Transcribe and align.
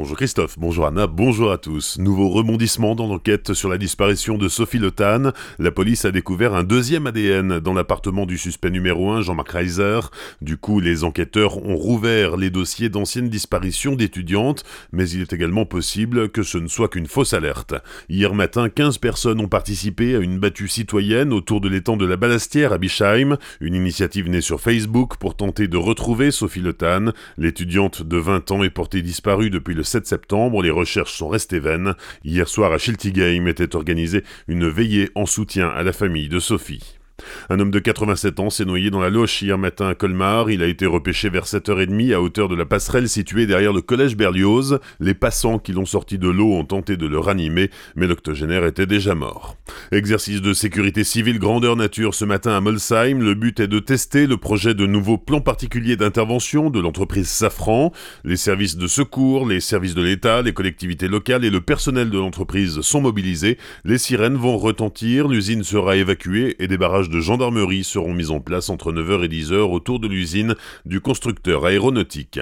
Bonjour 0.00 0.16
Christophe, 0.16 0.58
bonjour 0.58 0.86
Anna, 0.86 1.06
bonjour 1.06 1.52
à 1.52 1.58
tous. 1.58 1.98
Nouveau 1.98 2.30
rebondissement 2.30 2.94
dans 2.94 3.06
l'enquête 3.06 3.52
sur 3.52 3.68
la 3.68 3.76
disparition 3.76 4.38
de 4.38 4.48
Sophie 4.48 4.78
Le 4.78 4.90
La 5.58 5.70
police 5.70 6.06
a 6.06 6.10
découvert 6.10 6.54
un 6.54 6.64
deuxième 6.64 7.06
ADN 7.06 7.60
dans 7.60 7.74
l'appartement 7.74 8.24
du 8.24 8.38
suspect 8.38 8.70
numéro 8.70 9.10
1, 9.10 9.20
Jean-Marc 9.20 9.50
Reiser. 9.50 10.00
Du 10.40 10.56
coup, 10.56 10.80
les 10.80 11.04
enquêteurs 11.04 11.62
ont 11.62 11.76
rouvert 11.76 12.38
les 12.38 12.48
dossiers 12.48 12.88
d'anciennes 12.88 13.28
disparitions 13.28 13.94
d'étudiantes, 13.94 14.64
mais 14.90 15.06
il 15.10 15.20
est 15.20 15.34
également 15.34 15.66
possible 15.66 16.30
que 16.30 16.44
ce 16.44 16.56
ne 16.56 16.68
soit 16.68 16.88
qu'une 16.88 17.06
fausse 17.06 17.34
alerte. 17.34 17.74
Hier 18.08 18.32
matin, 18.32 18.70
15 18.70 18.96
personnes 18.96 19.40
ont 19.40 19.48
participé 19.48 20.16
à 20.16 20.20
une 20.20 20.38
battue 20.38 20.68
citoyenne 20.68 21.30
autour 21.30 21.60
de 21.60 21.68
l'étang 21.68 21.98
de 21.98 22.06
la 22.06 22.16
Balastière 22.16 22.72
à 22.72 22.78
Bischheim, 22.78 23.36
une 23.60 23.74
initiative 23.74 24.30
née 24.30 24.40
sur 24.40 24.62
Facebook 24.62 25.18
pour 25.18 25.36
tenter 25.36 25.68
de 25.68 25.76
retrouver 25.76 26.30
Sophie 26.30 26.62
Le 26.62 26.74
L'étudiante 27.36 28.02
de 28.02 28.16
20 28.16 28.50
ans 28.52 28.62
est 28.62 28.70
portée 28.70 29.02
disparue 29.02 29.50
depuis 29.50 29.74
le 29.74 29.84
7 29.90 30.06
septembre, 30.06 30.62
les 30.62 30.70
recherches 30.70 31.14
sont 31.14 31.28
restées 31.28 31.58
vaines. 31.58 31.94
Hier 32.24 32.46
soir 32.48 32.72
à 32.72 32.78
Schiltigheim 32.78 33.48
était 33.48 33.74
organisée 33.74 34.22
une 34.46 34.68
veillée 34.68 35.10
en 35.16 35.26
soutien 35.26 35.68
à 35.68 35.82
la 35.82 35.92
famille 35.92 36.28
de 36.28 36.38
Sophie. 36.38 36.99
Un 37.48 37.58
homme 37.60 37.70
de 37.70 37.78
87 37.78 38.40
ans 38.40 38.50
s'est 38.50 38.64
noyé 38.64 38.90
dans 38.90 39.00
la 39.00 39.10
Loche 39.10 39.42
hier 39.42 39.58
matin 39.58 39.88
à 39.88 39.94
Colmar. 39.94 40.50
Il 40.50 40.62
a 40.62 40.66
été 40.66 40.86
repêché 40.86 41.28
vers 41.28 41.44
7h30 41.44 42.14
à 42.14 42.20
hauteur 42.20 42.48
de 42.48 42.54
la 42.54 42.64
passerelle 42.64 43.08
située 43.08 43.46
derrière 43.46 43.72
le 43.72 43.82
collège 43.82 44.16
Berlioz. 44.16 44.80
Les 45.00 45.14
passants 45.14 45.58
qui 45.58 45.72
l'ont 45.72 45.84
sorti 45.84 46.18
de 46.18 46.28
l'eau 46.28 46.52
ont 46.54 46.64
tenté 46.64 46.96
de 46.96 47.06
le 47.06 47.18
ranimer, 47.18 47.70
mais 47.96 48.06
l'octogénaire 48.06 48.64
était 48.64 48.86
déjà 48.86 49.14
mort. 49.14 49.56
Exercice 49.92 50.40
de 50.40 50.52
sécurité 50.52 51.04
civile 51.04 51.38
grandeur 51.38 51.76
nature 51.76 52.14
ce 52.14 52.24
matin 52.24 52.52
à 52.52 52.60
Molsheim. 52.60 53.20
Le 53.20 53.34
but 53.34 53.60
est 53.60 53.68
de 53.68 53.78
tester 53.78 54.26
le 54.26 54.36
projet 54.36 54.74
de 54.74 54.86
nouveau 54.86 55.18
plan 55.18 55.40
particulier 55.40 55.96
d'intervention 55.96 56.70
de 56.70 56.80
l'entreprise 56.80 57.28
Safran. 57.28 57.92
Les 58.24 58.36
services 58.36 58.76
de 58.76 58.86
secours, 58.86 59.46
les 59.46 59.60
services 59.60 59.94
de 59.94 60.02
l'État, 60.02 60.42
les 60.42 60.52
collectivités 60.52 61.08
locales 61.08 61.44
et 61.44 61.50
le 61.50 61.60
personnel 61.60 62.10
de 62.10 62.18
l'entreprise 62.18 62.80
sont 62.80 63.00
mobilisés. 63.00 63.58
Les 63.84 63.98
sirènes 63.98 64.36
vont 64.36 64.56
retentir, 64.56 65.28
l'usine 65.28 65.64
sera 65.64 65.96
évacuée 65.96 66.56
et 66.58 66.68
des 66.68 66.78
barrages 66.78 67.09
de 67.10 67.20
gendarmerie 67.20 67.84
seront 67.84 68.14
mis 68.14 68.30
en 68.30 68.40
place 68.40 68.70
entre 68.70 68.92
9h 68.92 69.24
et 69.24 69.28
10h 69.28 69.56
autour 69.56 70.00
de 70.00 70.08
l'usine 70.08 70.54
du 70.86 71.00
constructeur 71.00 71.66
aéronautique. 71.66 72.40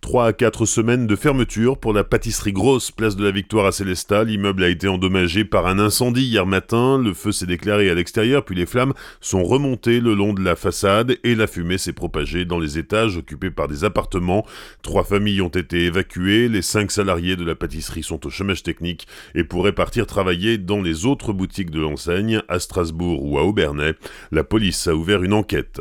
3 0.00 0.26
à 0.26 0.32
4 0.32 0.64
semaines 0.66 1.06
de 1.06 1.16
fermeture 1.16 1.78
pour 1.78 1.92
la 1.92 2.04
pâtisserie 2.04 2.52
grosse 2.52 2.90
place 2.90 3.16
de 3.16 3.24
la 3.24 3.30
Victoire 3.30 3.66
à 3.66 3.72
Célestat. 3.72 4.24
L'immeuble 4.24 4.64
a 4.64 4.68
été 4.68 4.88
endommagé 4.88 5.44
par 5.44 5.66
un 5.66 5.78
incendie 5.78 6.24
hier 6.24 6.46
matin. 6.46 6.98
Le 6.98 7.12
feu 7.12 7.32
s'est 7.32 7.46
déclaré 7.46 7.90
à 7.90 7.94
l'extérieur, 7.94 8.44
puis 8.44 8.54
les 8.54 8.66
flammes 8.66 8.94
sont 9.20 9.42
remontées 9.42 10.00
le 10.00 10.14
long 10.14 10.32
de 10.32 10.42
la 10.42 10.56
façade 10.56 11.16
et 11.24 11.34
la 11.34 11.46
fumée 11.46 11.78
s'est 11.78 11.92
propagée 11.92 12.44
dans 12.44 12.58
les 12.58 12.78
étages 12.78 13.16
occupés 13.16 13.50
par 13.50 13.68
des 13.68 13.84
appartements. 13.84 14.46
Trois 14.82 15.04
familles 15.04 15.42
ont 15.42 15.48
été 15.48 15.84
évacuées. 15.84 16.48
Les 16.48 16.62
cinq 16.62 16.90
salariés 16.90 17.36
de 17.36 17.44
la 17.44 17.54
pâtisserie 17.54 18.02
sont 18.02 18.26
au 18.26 18.30
chômage 18.30 18.62
technique 18.62 19.06
et 19.34 19.42
pourraient 19.42 19.72
partir 19.72 20.06
travailler 20.06 20.58
dans 20.58 20.80
les 20.80 21.06
autres 21.06 21.32
boutiques 21.32 21.70
de 21.70 21.80
l'enseigne, 21.80 22.42
à 22.48 22.60
Strasbourg 22.60 23.24
ou 23.24 23.38
à 23.38 23.42
Aubernais. 23.42 23.94
La 24.32 24.44
police 24.44 24.86
a 24.88 24.94
ouvert 24.94 25.22
une 25.22 25.32
enquête. 25.32 25.80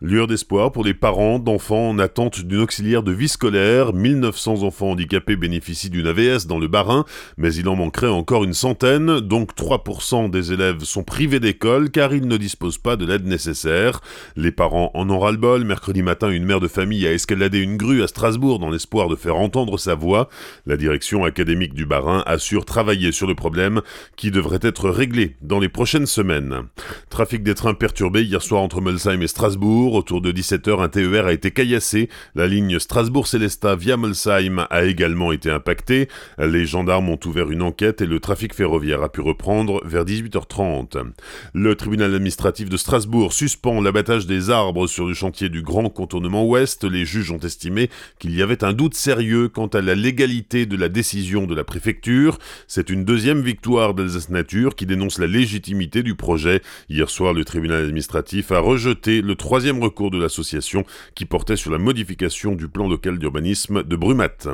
Lueur 0.00 0.26
d'espoir 0.26 0.72
pour 0.72 0.84
les 0.84 0.94
parents 0.94 1.38
d'enfants 1.38 1.90
en 1.90 1.98
attente 1.98 2.40
d'une 2.40 2.60
auxiliaire 2.60 3.02
de 3.02 3.12
vie 3.12 3.28
scolaire. 3.28 3.92
1900 3.92 4.62
enfants 4.62 4.90
handicapés 4.90 5.36
bénéficient 5.36 5.90
d'une 5.90 6.06
AVS 6.06 6.46
dans 6.46 6.58
le 6.58 6.68
Bas-Rhin, 6.68 7.04
mais 7.36 7.54
il 7.54 7.68
en 7.68 7.76
manquerait 7.76 8.08
encore 8.08 8.44
une 8.44 8.54
centaine, 8.54 9.20
donc 9.20 9.54
3% 9.54 10.30
des 10.30 10.52
élèves 10.52 10.84
sont 10.84 11.02
privés 11.02 11.40
d'école 11.40 11.90
car 11.90 12.14
ils 12.14 12.26
ne 12.26 12.36
disposent 12.36 12.78
pas 12.78 12.96
de 12.96 13.06
l'aide 13.06 13.26
nécessaire. 13.26 14.00
Les 14.36 14.52
parents 14.52 14.90
en 14.94 15.08
ont 15.10 15.18
ras-le-bol. 15.18 15.64
Mercredi 15.64 16.02
matin, 16.02 16.30
une 16.30 16.44
mère 16.44 16.60
de 16.60 16.68
famille 16.68 17.06
a 17.06 17.12
escaladé 17.12 17.58
une 17.58 17.76
grue 17.76 18.02
à 18.02 18.06
Strasbourg 18.06 18.58
dans 18.58 18.70
l'espoir 18.70 19.08
de 19.08 19.16
faire 19.16 19.36
entendre 19.36 19.78
sa 19.78 19.94
voix. 19.94 20.28
La 20.66 20.76
direction 20.76 21.24
académique 21.24 21.74
du 21.74 21.86
Bas-Rhin 21.86 22.22
assure 22.26 22.64
travailler 22.64 23.12
sur 23.12 23.26
le 23.26 23.34
problème 23.34 23.82
qui 24.16 24.30
devrait 24.30 24.58
être 24.62 24.90
réglé 24.90 25.36
dans 25.42 25.58
les 25.58 25.68
prochaines 25.68 26.06
semaines. 26.06 26.62
Trafic 27.08 27.42
des 27.42 27.54
trains 27.60 27.76
hier 28.14 28.40
soir 28.40 28.62
entre 28.62 28.80
Molsheim 28.80 29.20
et 29.20 29.26
Strasbourg. 29.26 29.92
Autour 29.92 30.22
de 30.22 30.32
17h, 30.32 30.82
un 30.82 30.88
TER 30.88 31.26
a 31.26 31.32
été 31.34 31.50
caillassé. 31.50 32.08
La 32.34 32.46
ligne 32.46 32.78
Strasbourg-Célestat 32.78 33.76
via 33.76 33.98
Molsheim 33.98 34.66
a 34.70 34.84
également 34.84 35.30
été 35.30 35.50
impactée. 35.50 36.08
Les 36.38 36.64
gendarmes 36.64 37.10
ont 37.10 37.20
ouvert 37.26 37.50
une 37.50 37.60
enquête 37.60 38.00
et 38.00 38.06
le 38.06 38.18
trafic 38.18 38.54
ferroviaire 38.54 39.02
a 39.02 39.10
pu 39.10 39.20
reprendre 39.20 39.82
vers 39.84 40.06
18h30. 40.06 41.12
Le 41.52 41.74
tribunal 41.74 42.14
administratif 42.14 42.70
de 42.70 42.78
Strasbourg 42.78 43.34
suspend 43.34 43.82
l'abattage 43.82 44.26
des 44.26 44.48
arbres 44.48 44.86
sur 44.86 45.06
le 45.06 45.12
chantier 45.12 45.50
du 45.50 45.60
Grand 45.60 45.90
Contournement 45.90 46.46
Ouest. 46.46 46.84
Les 46.84 47.04
juges 47.04 47.30
ont 47.30 47.38
estimé 47.38 47.90
qu'il 48.18 48.34
y 48.34 48.40
avait 48.40 48.64
un 48.64 48.72
doute 48.72 48.94
sérieux 48.94 49.48
quant 49.48 49.66
à 49.66 49.82
la 49.82 49.94
légalité 49.94 50.64
de 50.64 50.76
la 50.78 50.88
décision 50.88 51.46
de 51.46 51.54
la 51.54 51.64
préfecture. 51.64 52.38
C'est 52.68 52.88
une 52.88 53.04
deuxième 53.04 53.42
victoire 53.42 53.92
d'Alsace 53.92 54.30
Nature 54.30 54.74
qui 54.74 54.86
dénonce 54.86 55.18
la 55.18 55.26
légitimité 55.26 56.02
du 56.02 56.14
projet. 56.14 56.62
Hier 56.88 57.10
soir, 57.10 57.34
le 57.34 57.44
tribunal 57.50 57.82
administratif 57.82 58.52
a 58.52 58.60
rejeté 58.60 59.22
le 59.22 59.34
troisième 59.34 59.82
recours 59.82 60.12
de 60.12 60.22
l'association 60.22 60.84
qui 61.16 61.24
portait 61.24 61.56
sur 61.56 61.72
la 61.72 61.78
modification 61.78 62.54
du 62.54 62.68
plan 62.68 62.88
local 62.88 63.18
d'urbanisme 63.18 63.82
de 63.82 63.96
Brumat. 63.96 64.46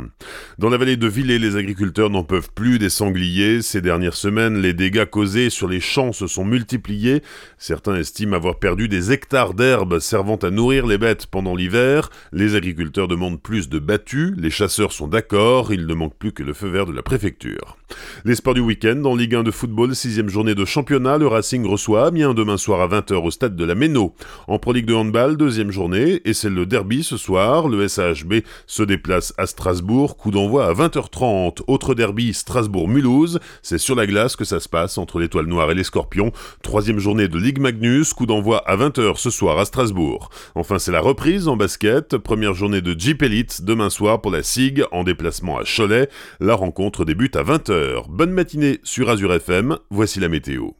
Dans 0.58 0.70
la 0.70 0.78
vallée 0.78 0.96
de 0.96 1.06
Villers, 1.06 1.38
les 1.38 1.56
agriculteurs 1.56 2.08
n'en 2.08 2.24
peuvent 2.24 2.48
plus 2.54 2.78
des 2.78 2.88
sangliers. 2.88 3.60
Ces 3.60 3.82
dernières 3.82 4.14
semaines, 4.14 4.62
les 4.62 4.72
dégâts 4.72 5.04
causés 5.04 5.50
sur 5.50 5.68
les 5.68 5.78
champs 5.78 6.12
se 6.12 6.26
sont 6.26 6.46
multipliés. 6.46 7.22
Certains 7.58 7.96
estiment 7.96 8.36
avoir 8.36 8.58
perdu 8.58 8.88
des 8.88 9.12
hectares 9.12 9.52
d'herbes 9.52 9.98
servant 9.98 10.36
à 10.36 10.48
nourrir 10.48 10.86
les 10.86 10.96
bêtes 10.96 11.26
pendant 11.26 11.54
l'hiver. 11.54 12.08
Les 12.32 12.54
agriculteurs 12.54 13.08
demandent 13.08 13.42
plus 13.42 13.68
de 13.68 13.78
battues. 13.78 14.32
Les 14.38 14.50
chasseurs 14.50 14.92
sont 14.92 15.06
d'accord. 15.06 15.70
Il 15.70 15.86
ne 15.86 15.94
manque 15.94 16.16
plus 16.16 16.32
que 16.32 16.42
le 16.42 16.54
feu 16.54 16.68
vert 16.68 16.86
de 16.86 16.92
la 16.92 17.02
préfecture. 17.02 17.76
Les 18.24 18.34
sports 18.34 18.54
du 18.54 18.60
week-end, 18.60 19.02
en 19.04 19.14
Ligue 19.14 19.34
1 19.34 19.42
de 19.42 19.50
football, 19.50 19.94
sixième 19.94 20.28
journée 20.28 20.54
de 20.54 20.64
championnat, 20.64 21.18
le 21.18 21.26
Racing 21.26 21.66
reçoit 21.66 22.06
Amiens 22.06 22.34
demain 22.34 22.56
soir 22.56 22.80
à 22.80 22.88
20h 22.88 23.14
au 23.14 23.30
stade 23.30 23.56
de 23.56 23.64
la 23.64 23.74
Méno. 23.74 24.14
En 24.48 24.58
Pro 24.58 24.72
Ligue 24.72 24.86
de 24.86 24.94
handball, 24.94 25.36
deuxième 25.36 25.70
journée, 25.70 26.22
et 26.24 26.32
c'est 26.32 26.48
le 26.48 26.64
derby 26.64 27.04
ce 27.04 27.16
soir. 27.16 27.68
Le 27.68 27.86
SAHB 27.86 28.36
se 28.66 28.82
déplace 28.82 29.34
à 29.36 29.46
Strasbourg, 29.46 30.16
coup 30.16 30.30
d'envoi 30.30 30.66
à 30.66 30.72
20h30. 30.72 31.62
Autre 31.66 31.94
derby, 31.94 32.32
Strasbourg-Mulhouse. 32.32 33.38
C'est 33.62 33.78
sur 33.78 33.94
la 33.94 34.06
glace 34.06 34.34
que 34.34 34.44
ça 34.44 34.60
se 34.60 34.68
passe 34.68 34.98
entre 34.98 35.18
l'étoile 35.18 35.46
noire 35.46 35.70
et 35.70 35.74
les 35.74 35.84
scorpions. 35.84 36.32
Troisième 36.62 36.98
journée 36.98 37.28
de 37.28 37.38
Ligue 37.38 37.60
Magnus, 37.60 38.14
coup 38.14 38.26
d'envoi 38.26 38.58
à 38.66 38.76
20h 38.76 39.18
ce 39.18 39.30
soir 39.30 39.58
à 39.58 39.66
Strasbourg. 39.66 40.30
Enfin, 40.54 40.78
c'est 40.78 40.92
la 40.92 41.00
reprise 41.00 41.48
en 41.48 41.56
basket. 41.56 42.16
Première 42.16 42.54
journée 42.54 42.80
de 42.80 42.98
Jeep 42.98 43.22
Elite 43.22 43.62
demain 43.62 43.90
soir 43.90 44.20
pour 44.22 44.30
la 44.30 44.42
SIG 44.42 44.84
en 44.90 45.04
déplacement 45.04 45.58
à 45.58 45.64
Cholet. 45.64 46.08
La 46.40 46.54
rencontre 46.54 47.04
débute 47.04 47.36
à 47.36 47.42
20h. 47.42 48.05
Bonne 48.08 48.30
matinée 48.30 48.78
sur 48.84 49.10
Azure 49.10 49.34
FM, 49.34 49.78
voici 49.90 50.20
la 50.20 50.28
météo. 50.28 50.70